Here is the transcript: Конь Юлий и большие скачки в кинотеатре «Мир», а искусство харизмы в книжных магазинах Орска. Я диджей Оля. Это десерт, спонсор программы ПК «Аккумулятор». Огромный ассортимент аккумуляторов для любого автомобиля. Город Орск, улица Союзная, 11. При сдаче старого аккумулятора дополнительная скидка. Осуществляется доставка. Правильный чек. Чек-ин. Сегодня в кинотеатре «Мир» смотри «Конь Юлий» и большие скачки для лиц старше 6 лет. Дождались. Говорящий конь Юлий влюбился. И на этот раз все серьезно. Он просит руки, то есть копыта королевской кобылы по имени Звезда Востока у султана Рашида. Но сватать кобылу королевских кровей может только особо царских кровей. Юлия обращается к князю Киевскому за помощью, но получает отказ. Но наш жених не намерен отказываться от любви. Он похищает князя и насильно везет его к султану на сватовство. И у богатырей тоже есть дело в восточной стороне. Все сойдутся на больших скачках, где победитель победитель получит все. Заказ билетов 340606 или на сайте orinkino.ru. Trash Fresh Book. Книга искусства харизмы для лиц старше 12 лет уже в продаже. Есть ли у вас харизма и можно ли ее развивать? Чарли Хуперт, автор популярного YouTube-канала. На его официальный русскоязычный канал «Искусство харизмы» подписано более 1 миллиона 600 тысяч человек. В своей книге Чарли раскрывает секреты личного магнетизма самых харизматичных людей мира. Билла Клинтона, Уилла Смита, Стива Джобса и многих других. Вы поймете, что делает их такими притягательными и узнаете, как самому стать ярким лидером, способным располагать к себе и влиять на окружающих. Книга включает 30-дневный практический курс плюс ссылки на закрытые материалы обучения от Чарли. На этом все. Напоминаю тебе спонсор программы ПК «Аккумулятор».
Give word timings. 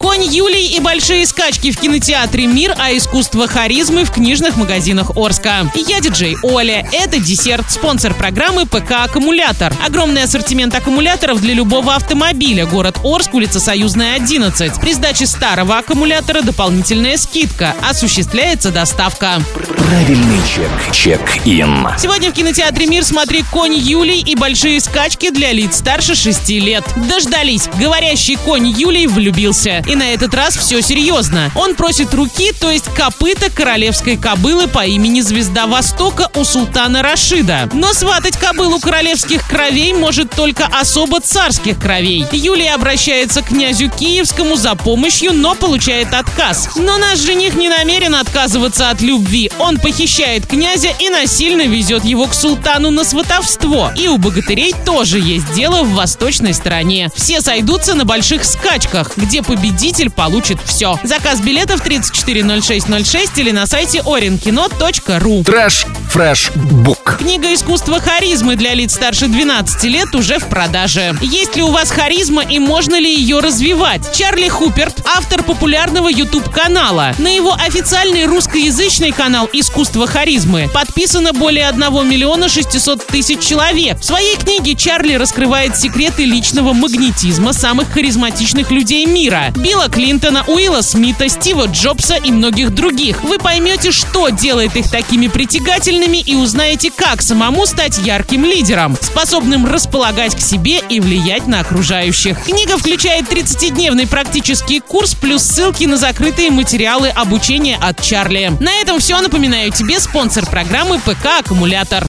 Конь 0.00 0.22
Юлий 0.22 0.57
и 0.78 0.80
большие 0.80 1.26
скачки 1.26 1.72
в 1.72 1.80
кинотеатре 1.80 2.46
«Мир», 2.46 2.74
а 2.78 2.96
искусство 2.96 3.48
харизмы 3.48 4.04
в 4.04 4.12
книжных 4.12 4.56
магазинах 4.56 5.10
Орска. 5.16 5.70
Я 5.74 6.00
диджей 6.00 6.36
Оля. 6.42 6.88
Это 6.92 7.18
десерт, 7.18 7.68
спонсор 7.70 8.14
программы 8.14 8.64
ПК 8.64 8.92
«Аккумулятор». 9.04 9.74
Огромный 9.84 10.22
ассортимент 10.22 10.74
аккумуляторов 10.74 11.40
для 11.40 11.54
любого 11.54 11.94
автомобиля. 11.94 12.64
Город 12.66 12.98
Орск, 13.02 13.34
улица 13.34 13.58
Союзная, 13.58 14.14
11. 14.14 14.80
При 14.80 14.92
сдаче 14.92 15.26
старого 15.26 15.78
аккумулятора 15.78 16.42
дополнительная 16.42 17.16
скидка. 17.16 17.74
Осуществляется 17.82 18.70
доставка. 18.70 19.42
Правильный 19.76 20.40
чек. 20.54 20.94
Чек-ин. 20.94 21.88
Сегодня 21.98 22.30
в 22.30 22.34
кинотеатре 22.34 22.86
«Мир» 22.86 23.04
смотри 23.04 23.42
«Конь 23.50 23.74
Юлий» 23.74 24.20
и 24.20 24.36
большие 24.36 24.80
скачки 24.80 25.30
для 25.30 25.52
лиц 25.52 25.78
старше 25.78 26.14
6 26.14 26.50
лет. 26.50 26.84
Дождались. 27.08 27.68
Говорящий 27.80 28.36
конь 28.36 28.68
Юлий 28.68 29.06
влюбился. 29.06 29.82
И 29.88 29.96
на 29.96 30.12
этот 30.12 30.34
раз 30.34 30.56
все 30.56 30.67
серьезно. 30.68 31.50
Он 31.54 31.74
просит 31.74 32.12
руки, 32.14 32.52
то 32.52 32.70
есть 32.70 32.92
копыта 32.94 33.50
королевской 33.50 34.16
кобылы 34.16 34.68
по 34.68 34.84
имени 34.84 35.20
Звезда 35.20 35.66
Востока 35.66 36.30
у 36.34 36.44
султана 36.44 37.02
Рашида. 37.02 37.70
Но 37.72 37.92
сватать 37.92 38.36
кобылу 38.36 38.78
королевских 38.78 39.46
кровей 39.48 39.92
может 39.94 40.30
только 40.30 40.66
особо 40.66 41.20
царских 41.20 41.78
кровей. 41.78 42.26
Юлия 42.32 42.74
обращается 42.74 43.42
к 43.42 43.48
князю 43.48 43.90
Киевскому 43.90 44.56
за 44.56 44.74
помощью, 44.74 45.32
но 45.32 45.54
получает 45.54 46.12
отказ. 46.12 46.68
Но 46.76 46.98
наш 46.98 47.18
жених 47.18 47.54
не 47.54 47.68
намерен 47.68 48.14
отказываться 48.14 48.90
от 48.90 49.00
любви. 49.00 49.50
Он 49.58 49.78
похищает 49.78 50.46
князя 50.46 50.90
и 50.98 51.08
насильно 51.08 51.62
везет 51.62 52.04
его 52.04 52.26
к 52.26 52.34
султану 52.34 52.90
на 52.90 53.04
сватовство. 53.04 53.90
И 53.96 54.08
у 54.08 54.18
богатырей 54.18 54.74
тоже 54.84 55.18
есть 55.18 55.52
дело 55.54 55.82
в 55.82 55.94
восточной 55.94 56.54
стороне. 56.54 57.10
Все 57.14 57.40
сойдутся 57.40 57.94
на 57.94 58.04
больших 58.04 58.44
скачках, 58.44 59.16
где 59.16 59.42
победитель 59.42 59.78
победитель 59.78 60.10
получит 60.58 60.68
все. 60.68 60.98
Заказ 61.04 61.40
билетов 61.40 61.80
340606 61.80 63.38
или 63.38 63.50
на 63.50 63.66
сайте 63.66 63.98
orinkino.ru. 64.00 65.44
Trash 65.44 65.86
Fresh 66.08 66.52
Book. 66.54 67.16
Книга 67.18 67.52
искусства 67.52 68.00
харизмы 68.00 68.56
для 68.56 68.72
лиц 68.72 68.94
старше 68.94 69.28
12 69.28 69.84
лет 69.84 70.14
уже 70.14 70.38
в 70.38 70.48
продаже. 70.48 71.14
Есть 71.20 71.54
ли 71.54 71.62
у 71.62 71.70
вас 71.70 71.90
харизма 71.90 72.42
и 72.42 72.58
можно 72.58 72.98
ли 72.98 73.14
ее 73.14 73.40
развивать? 73.40 74.16
Чарли 74.16 74.48
Хуперт, 74.48 75.02
автор 75.04 75.42
популярного 75.42 76.08
YouTube-канала. 76.08 77.14
На 77.18 77.28
его 77.28 77.52
официальный 77.52 78.24
русскоязычный 78.24 79.12
канал 79.12 79.48
«Искусство 79.52 80.06
харизмы» 80.06 80.70
подписано 80.72 81.32
более 81.34 81.68
1 81.68 81.80
миллиона 82.08 82.48
600 82.48 83.06
тысяч 83.06 83.40
человек. 83.40 84.00
В 84.00 84.04
своей 84.04 84.36
книге 84.36 84.74
Чарли 84.74 85.14
раскрывает 85.14 85.76
секреты 85.76 86.24
личного 86.24 86.72
магнетизма 86.72 87.52
самых 87.52 87.90
харизматичных 87.90 88.70
людей 88.70 89.04
мира. 89.04 89.52
Билла 89.56 89.88
Клинтона, 89.88 90.44
Уилла 90.46 90.80
Смита, 90.80 91.28
Стива 91.28 91.66
Джобса 91.66 92.14
и 92.14 92.30
многих 92.30 92.70
других. 92.70 93.22
Вы 93.22 93.38
поймете, 93.38 93.92
что 93.92 94.30
делает 94.30 94.76
их 94.76 94.90
такими 94.90 95.28
притягательными 95.28 95.97
и 96.06 96.36
узнаете, 96.36 96.90
как 96.94 97.22
самому 97.22 97.66
стать 97.66 97.98
ярким 97.98 98.44
лидером, 98.44 98.96
способным 99.00 99.66
располагать 99.66 100.36
к 100.36 100.40
себе 100.40 100.80
и 100.88 101.00
влиять 101.00 101.46
на 101.46 101.60
окружающих. 101.60 102.44
Книга 102.44 102.78
включает 102.78 103.24
30-дневный 103.26 104.06
практический 104.06 104.80
курс 104.80 105.14
плюс 105.14 105.42
ссылки 105.42 105.84
на 105.84 105.96
закрытые 105.96 106.50
материалы 106.50 107.08
обучения 107.08 107.76
от 107.80 108.02
Чарли. 108.02 108.52
На 108.60 108.74
этом 108.80 109.00
все. 109.00 109.20
Напоминаю 109.20 109.72
тебе 109.72 109.98
спонсор 109.98 110.46
программы 110.46 110.98
ПК 111.00 111.40
«Аккумулятор». 111.40 112.06